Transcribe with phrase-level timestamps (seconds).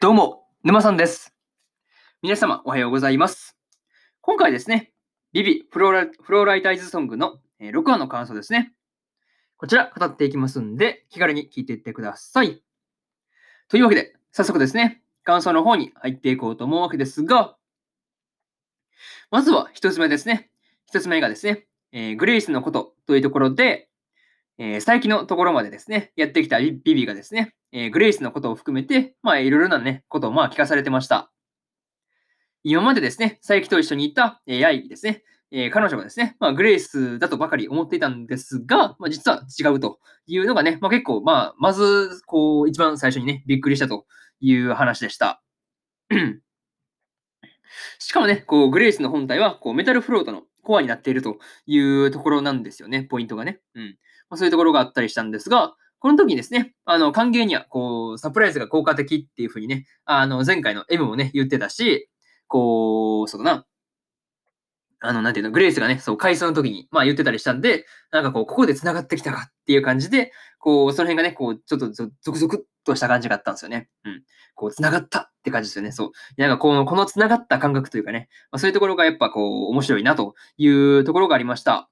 [0.00, 1.34] どうも、沼さんです。
[2.22, 3.58] 皆様、おはようございます。
[4.22, 4.94] 今回ですね、
[5.34, 8.72] ビビフローラフローライタイズソングの6話の感想ですね。
[9.58, 12.62] こちら、語っていきますんで、気軽に聞いていってください。
[13.68, 17.58] というわけで、早速ですね、感想の方に入っていこうと思うわけですが、
[19.30, 20.50] まずは一つ目ですね。
[20.86, 23.89] 一つ目がですね、えーグレイスのことというところで、
[24.62, 31.32] えー最近のところまでですね、やってきたビビがですね、えーグレイスのことを含めて、まあ、いろいろなね、ことをまあ聞かされてました。
[32.62, 44.04] 今までですね、佐伯と一緒にいた、えー、ヤイですね、えー彼女がですね、まあ、グレイスだとばかり思っていたんですが、まあ、実は違うというのがね、まあ、結構、まあ、まず、こう、一番最初にね、びっくりしたと
[44.40, 45.42] いう話でした。
[47.98, 53.60] しかもね、こう、グレイスの本体は、こう、メタルフロートのコアになっているというところなんですよね、ポイントがね。
[53.74, 53.96] うん。
[54.30, 62.08] まあ、そういうところがあったりしたんですが、この時にですね、あの、歓迎には、こう、サプライズが効果的っていうふうにね、あの、前回の M もね、言ってたし、
[62.48, 63.66] こう、そうだな、
[65.02, 73.88] あの、なんていうの、グレイスがね、そう、回想の時に、まあ言ってたりしたんで、なんかこう、ここで繋がってきたかっていう感じで、こう、その辺がね、こう、ちょっとゾゾクゾクっとした感じがあったんですよね。
[74.04, 74.22] うん。
[74.54, 75.92] こう、繋がったって感じですよね。
[75.92, 76.10] そう。
[76.36, 81.88] なんかこの、この繋がった感覚というかね、まあ、そういうところがやっぱこう、面白いなというところがありました。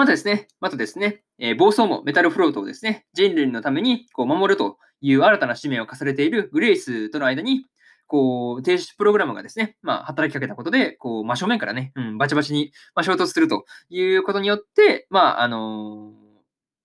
[0.00, 7.66] またですね、またですね、えー暴走もメタルフロートをですね、人類のためにこう守るという新たな使命を課されているグレイスとの間に、
[8.06, 16.19] こう、停止プログラムがですね、まあ、働きかけたことで、こう、真正面からね、うん、バチバチに、まあ、衝突するということによって、まあ、あのー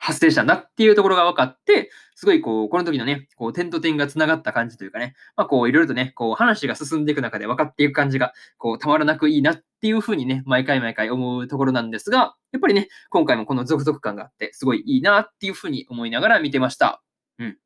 [0.00, 17.02] 発生したんだっていうところが分かって、すごいこう、この時のね、こう、点と点が繋がった感じというかね、まあ、こう、いろいろとね、こう、話が進んでいく中で分かっていく感じが、こう、たまらなくいいなっていうふうにね、毎回毎回思うところなんですが、やっぱりね、今回もこの続々感があって、すごいいいなっていうふうに思いながら見てました。
[17.38, 17.58] うん。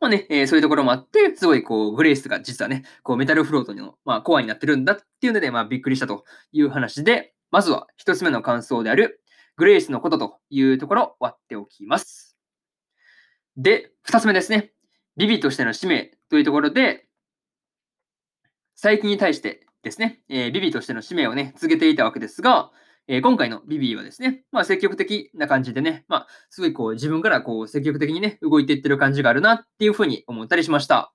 [0.00, 9.19] まあね、えーそういうところもあって、すごいこう、グレイスが実はね、こう、メタルフロートの、まあ、コアになってるんだっていうので、まあ、びっくりしたという話で、まずは一つ目の感想である、
[9.60, 12.34] グレイスのことというところを割っておきます。
[13.58, 14.72] で、二つ目ですね。
[15.18, 17.04] ビビとしての使命というところで、
[18.74, 22.70] 最近に対してですね、えービビとしての使命をね、続けていたわけですが、
[23.06, 31.12] えー今回のビビはですね、まあ積極的な感じでね、まあすごいこう自分からこう積極的にね、動いていってる感じがあるなっていうふうに思ったりしました。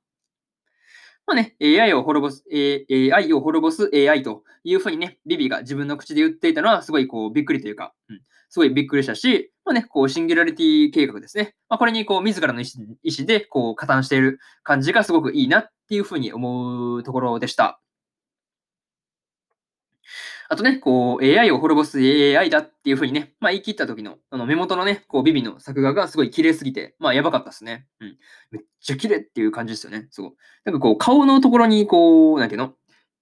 [1.28, 11.56] まあね、AI を滅ぼす、AI を滅ぼす AI というふうにね、ビビが自分の口で言っていたのはすごいこうびっくりというか、うん、すごいびっくりしたし、まあね、こうシンギュラリティ計画ですね。
[11.68, 17.82] まあこれにこう自らの意思意思でこう加担している感じがすごくいいなっていうふうに思うところでした。
[20.56, 27.88] あとね、こう、AI を滅ぼす AI だっていうふうにね、まあ言い切った時の、あの目元のね、こう、ビビの作画がすごい綺麗すぎて、まあやばかったですね。
[28.00, 28.18] うん。
[28.52, 30.08] めっちゃ綺麗っていう感じですよね。
[30.12, 30.34] そう。
[30.64, 32.74] なんかこう、顔のところに、こう、なんていうの？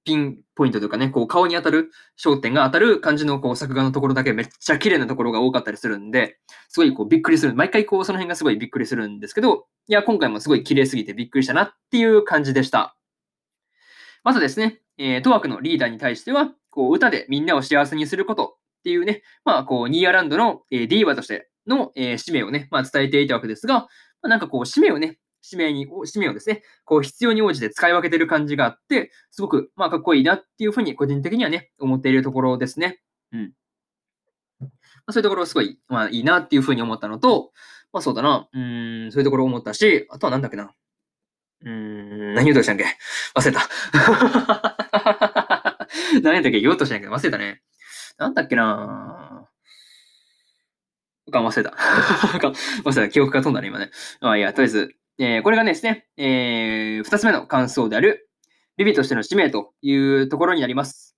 [0.04, 1.90] ピンポイントとかね、こう、顔に当たる、
[2.24, 6.38] 焦点が当たる感じの、こう、作画のところだけめっちゃ綺麗なところが多かったりするんで、
[6.70, 7.56] すごいこう、びっくりする。
[7.56, 12.96] 毎回こう、その辺がすごいびっくりするんですけど、いや、今回もすごい綺麗すぎてびっくりしたなっていう感じでした。
[14.24, 23.88] まずですね、えー、トワークのリーダーに対しては、こう、歌でみんなを幸せにすることっていうね、まあ、こう、ニーアランドの、えー、ディーバとしての、えー使命をね、まあ、伝えていたわけですが、ま
[24.24, 33.00] あ、なんかこう、使命をね、使命に、使命をですね、こう、必要に応じて使い分けてる感じがあって、すごく、まあ、かっこいいなっていうふうに、個人的にはね、思っているところですね。
[33.32, 33.54] うん。
[34.60, 34.68] ま
[35.08, 37.52] あ、そういうところすごい、まあ、いいなっていうふうに思ったのと、
[37.92, 40.74] まあ、そうだな、うん、そういうところ思ったし、あとはなんだっけな。
[41.66, 42.86] うん、何言うとしたんけ？
[43.36, 45.30] 忘れた。
[46.22, 47.62] 何やったっけ言おうとしたんやけど忘れたね。
[48.18, 49.54] なんだっけなぁ。
[51.34, 51.72] か忘れた。
[52.86, 53.10] 忘れた。
[53.10, 53.90] 記憶が飛んだね、今ね。
[54.22, 58.30] まあいいや、とりあえず、えーこれがですね、えー、二つ目の感想である、
[58.78, 61.18] ビビとしての使命というところになります。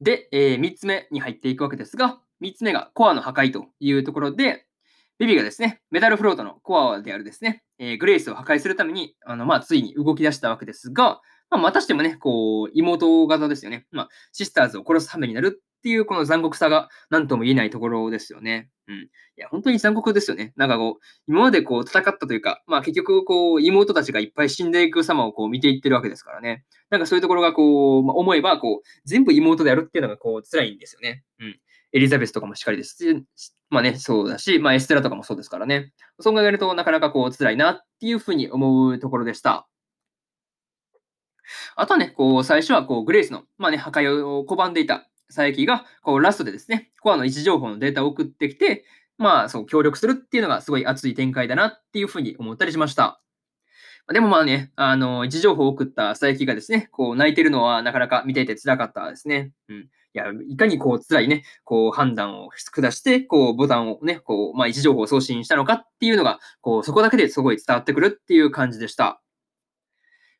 [0.00, 4.66] で、えー、三つ目に入っていくわけですが、三つ目がコアの破壊というところで、
[5.18, 11.20] ビビがですね、メタルフロートのコアであるですね、えーグレイスを破壊するために、あの、まあ、ついに動き出したわけですが、
[11.50, 13.86] まあ、またしてもね、こう、妹型ですよね。
[13.90, 18.68] まあ、シスターズを殺すためになるっていう、この残酷さが何とも言えないところですよね。
[18.88, 18.96] うん。
[18.96, 20.52] いや、本当に残酷ですよね。
[20.56, 26.64] なんかこう、今までこう、戦ったというか、まあ、結局、こう、妹たちがいっぱい死んでいく様をこう、見ていってるわけですからね。
[26.90, 31.22] なんかそういうところがこう、まあ、思えば、こう、全部妹でやるっていうのがこう、辛いんですよね。
[31.40, 31.60] うん。
[31.92, 33.24] エリザベスとかもしっかりですし、
[33.70, 35.92] まあね、そうだし、まあエステラとかもそうですからね。
[36.20, 39.66] そう考えるとなかなかこう辛いなっていうふうに思うところでした。
[41.76, 48.84] あとはね、こう最初はこうグレイスの、まあね、破壊を拒んでいた佐伯が、こうラストでですね、コアの位置情報のデータを送ってきて、
[49.18, 53.20] まあそう協力するっていうのがすごい熱い展開だなっていうふうに思ったりしました。
[54.12, 59.50] でもまあね、あの、位置情報を送った佐伯がですね、こう泣いてるのはなかなか見ていて辛かったですね。
[59.68, 59.76] うん。
[59.78, 69.20] いや、いかにこう辛いね、こう判断を下して、こうボタンをね、こう、まあ位置情報を送信したのかっていうのが、こうそこだけですごい伝わってくるっていう感じでした。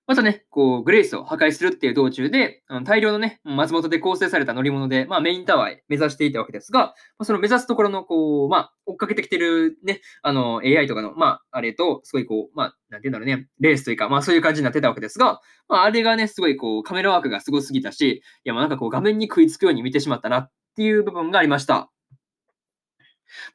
[0.08, 21.90] またね、こう、グレイスを破壊するっていう道中で、大量のね、松本で構成された乗り物で、まあメインタワーへ目指していたわけですが、ま、その目指すところの、こう、まあ、追っかけてきてるね、あの、AI とかの、まあ、あれと、すごいこう、まあ、なんていうんだろうね、レースというか、まあそういう感じになってたわけですが、まああれがね、すごいこう、カメラワークがすごすぎたし、いや、まあなんかこう、画面に食いつくように見てしまったなっていう部分がありました。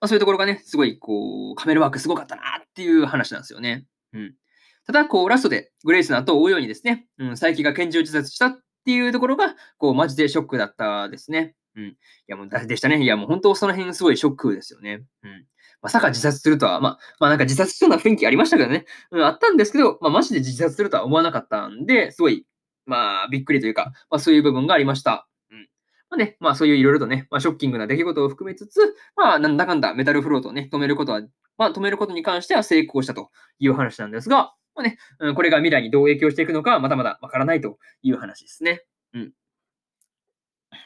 [0.01, 3.85] まあそういうところがね、すごいこう、カメラワークすごかったなっていう話なんですよね。
[4.13, 4.40] うん。
[4.85, 11.55] ただ、こう、ラストでグレイスの後を追うようにですね、うん、佐伯が拳銃自殺したっていうところが、こう、マジでショックだったですね。
[11.75, 11.83] うん。
[11.85, 11.95] い
[12.27, 13.01] や、もう、でしたね。
[13.01, 15.03] いや、もう本当その辺すごいショックですよね。
[15.23, 15.45] うん。
[15.81, 18.85] まさか自殺するとは、まあ、まあなんか自殺しそうな雰囲気ありましたけどね。
[19.11, 22.45] うん、あったんですけど、まあマジで自殺するとは思わなかったんで、すごい、
[22.85, 25.27] まあびっくりというか、まあそういう部分がありました。
[25.51, 25.69] うん。
[26.09, 31.21] まあね、まあそういういろいろとね、まあショッキングな出来事を含めつつ、まあなんだかんだメタルフロートをね、止めることは、
[31.57, 33.29] まあ止めることに関しては成功したと
[33.59, 38.83] いう話なんですが、ね、うん、これが未来にどう影響していくのかはまだまだわからないという話ですね。
[39.13, 39.31] うん。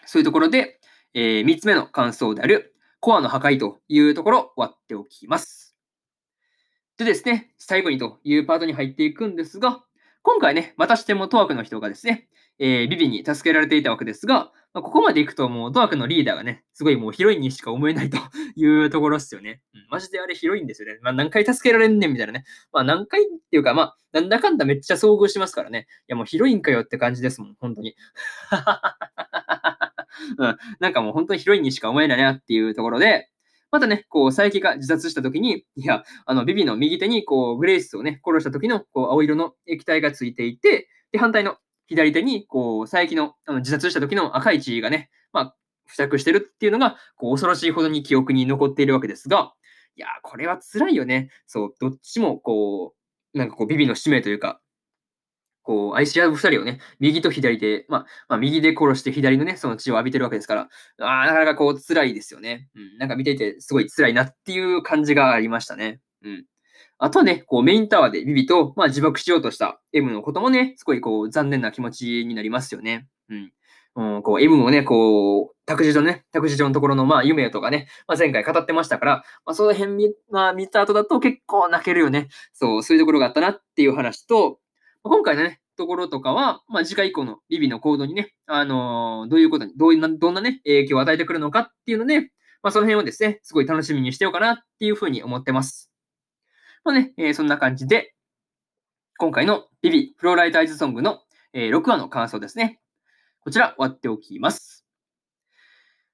[0.06, 0.80] そういうところで、
[1.14, 5.76] えー、3つ目の感想である、コアの破壊というところ終わっておきます。
[6.98, 9.84] でですね、最後にというパートに入っていくんですが、
[10.26, 12.28] 今回ね、またしてもトワークの人がですね、
[12.58, 18.18] えー、ビビに助けられていたわけですが、まあ、ここまで行くともうドアクのリーダーがね、すごいもうヒロインにしか思えないと
[18.56, 19.62] いうところっすよね。
[19.76, 20.98] うん、マジであれヒロインですよね。
[21.04, 22.44] まあ何回助けられんねんみたいなね。
[22.74, 25.86] まあ何回っていうかまあ、なんだかんだめっちゃ遭遇しますからね。
[26.02, 27.96] いやもうヒロインかよって感じですもん、本当に。
[30.40, 33.30] うん、なんかもう本当にヒロインにしか思えないなっていうところで、
[33.76, 41.58] またね、こう、佐伯が自殺した時に、いや、あの、ビビの右手に、こう、グレイスをね、殺した時の、こう、青色の液体がついていて、で、反対の
[41.88, 45.56] 左手に、こう、佐伯のあの自殺した時の赤い血がね、まあ、
[45.88, 49.52] 付着してるっていうのが、こう、恐ろしいほどに記憶に残っているわけですが、
[49.98, 51.30] いやこれは辛いよね。
[51.48, 52.94] そう、どっちも、こ
[53.34, 54.62] う、なんかこう、ビビの使命というか、
[55.66, 60.70] こう、愛し合う二人をね、右と左で、まあ、まあ、右で殺して左のね、その血を浴びてるわけですから、
[61.00, 62.70] ああ、なかなかこう、辛いですよね。
[62.76, 66.00] うん、なんか見ていて、すごい辛いなっていう感じがありましたね。
[66.24, 66.46] うん。
[66.98, 73.08] あとはね、こうメインタワーでビビと、まあ、自爆しようとした M のこともね、すごいこう残念な気持ちになりますよね。
[73.30, 73.52] うん。
[73.96, 79.16] うん、こう M もね、こう、託児所のね、託児所のところのまあ夢とかね、まあ、前回語ってましたから、
[79.46, 82.28] まあ、その辺見,、まあ、見た後だと結構泣けるよね。
[82.54, 84.60] そう、そういうところがあったなっていう話と、
[85.08, 92.22] 今回のね、ところとかは、まあ、次回以降のビビの行動にね、あのー、どういうことに、どういう、どんなね、影響を与えてくるのかっていうので、
[92.64, 95.92] まあ、その辺をですね、すごい楽しみにしてようかなっていうふうに思ってます。
[96.84, 98.16] まあね、えー、そんな感じで、
[99.20, 101.20] 今回のビビフローライターズソングの、
[101.54, 102.80] えー、6話の感想ですね。
[103.42, 104.88] こちら終わっておきます。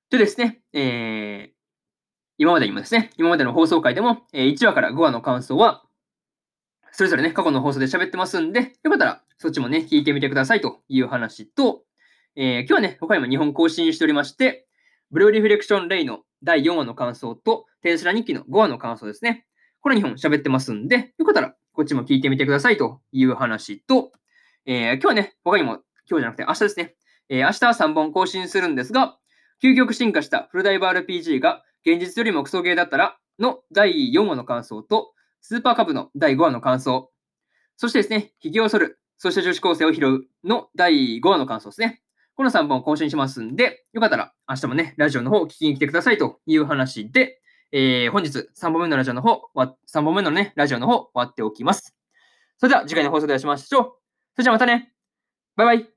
[0.09, 1.53] でですね、えー、
[2.37, 5.85] 今までにもですね、今までの放送回でも、え、1話から5話の感想は、
[6.91, 11.83] それぞれね、過去の放送で喋ってますんで、よかったらそっちもね、聞いてみてくださいという話と、
[12.35, 14.67] えー、今日はね、他にも2本更新しておりまして、
[15.09, 19.45] ブルーリフレクションレイの第4話の感想と、テンスラ日記の5話の感想ですね。
[19.81, 24.11] これ2本喋ってますんで、よかったらこっちも聞いてみてくださいという話と、
[24.65, 25.79] えー、今日はね、他にも、
[26.09, 26.95] 今日じゃなくて明日ですね、
[27.29, 29.17] えー、明日は3本更新するんですが、
[29.63, 37.11] 究極進化したフルダイバー RPG が現実よりもクソゲーだったらの第4話の感想と、スーパーカブの第5話の感想、
[37.77, 42.01] そしてですね、ひげを剃る、そして女子高生を拾うの第5話の感想ですね。
[42.35, 51.95] この3本を更新しますんで、よかったら明日もね、ラジオの方を聞きに来てくださいという話で、えー、本日3本目のラジオの方、3本目のね、ラジオの方終わっておきます。
[52.57, 53.83] それでは次回の放送でお会いしましょう。
[54.35, 54.93] それじゃあまたね。
[55.55, 55.90] バイバイ。